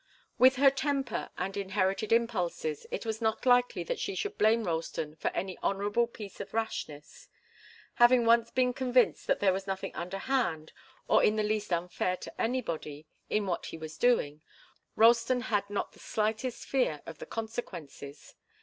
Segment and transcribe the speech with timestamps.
[0.39, 5.15] With her temper and inherited impulses it was not likely that she should blame Ralston
[5.15, 7.27] for any honourable piece of rashness.
[8.01, 10.73] Having once been convinced that there was nothing underhand
[11.07, 14.41] or in the least unfair to anybody in what he was doing,
[14.95, 18.33] Ralston had not the slightest fear of the consequences.